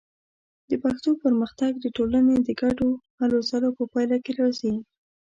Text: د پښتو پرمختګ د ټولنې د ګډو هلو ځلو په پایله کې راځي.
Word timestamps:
د 0.69 0.71
پښتو 0.83 1.09
پرمختګ 1.23 1.71
د 1.79 1.85
ټولنې 1.97 2.35
د 2.41 2.49
ګډو 2.61 2.89
هلو 3.19 3.37
ځلو 3.49 3.69
په 3.77 3.83
پایله 3.93 4.17
کې 4.25 4.31
راځي. 4.39 4.73